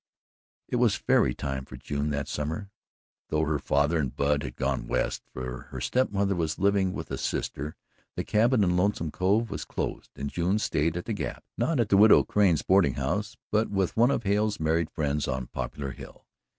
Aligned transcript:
It 0.67 0.77
was 0.77 0.95
fairy 0.95 1.35
time 1.35 1.63
for 1.63 1.77
June 1.77 2.09
that 2.09 2.27
summer, 2.27 2.71
though 3.29 3.45
her 3.45 3.59
father 3.59 3.99
and 3.99 4.15
Bud 4.15 4.41
had 4.41 4.55
gone 4.55 4.87
West, 4.87 5.21
for 5.31 5.65
her 5.69 5.79
step 5.79 6.09
mother 6.09 6.35
was 6.35 6.57
living 6.57 6.91
with 6.91 7.11
a 7.11 7.19
sister, 7.19 7.75
the 8.15 8.23
cabin 8.23 8.63
in 8.63 8.75
Lonesome 8.75 9.11
Cove 9.11 9.51
was 9.51 9.63
closed 9.63 10.09
and 10.15 10.27
June 10.31 10.57
stayed 10.57 10.97
at 10.97 11.05
the 11.05 11.13
Gap, 11.13 11.43
not 11.55 11.79
at 11.79 11.89
the 11.89 11.97
Widow 11.97 12.23
Crane's 12.23 12.63
boarding 12.63 12.95
house, 12.95 13.37
but 13.51 13.69
with 13.69 13.95
one 13.95 14.09
of 14.09 14.23
Hale's 14.23 14.59
married 14.59 14.89
friends 14.89 15.27
on 15.27 15.45
Poplar 15.45 15.91
Hill. 15.91 16.25